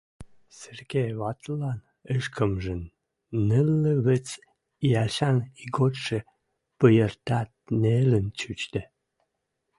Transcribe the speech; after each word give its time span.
Серге 0.57 1.03
вӓтӹлӓн 1.19 1.79
ӹшкӹмжӹн 2.15 2.81
нӹллӹ 3.47 3.93
вӹц 4.05 4.27
иӓшӓн 4.87 5.37
иготшы 5.63 6.19
пыйыртат 6.77 7.49
нелӹн 7.81 8.25
чучде. 8.39 8.81